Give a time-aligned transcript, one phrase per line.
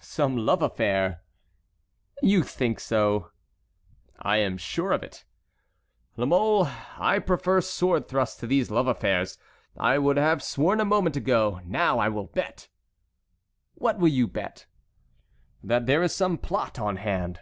[0.00, 1.22] "Some love affair."
[2.22, 3.30] "You think so?"
[4.18, 5.24] "I am sure of it."
[6.14, 9.38] "La Mole, I prefer sword thrusts to these love affairs.
[9.78, 12.68] I would have sworn a moment ago, now I will bet."
[13.74, 14.66] "What will you bet?"
[15.64, 17.40] "That there is some plot on hand."